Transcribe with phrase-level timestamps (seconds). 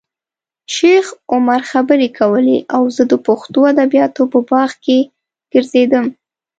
[0.75, 4.97] شیخ عمر خبرې کولې او زه د پښتو ادبیاتو په باغ کې
[5.51, 6.05] ګرځېدم.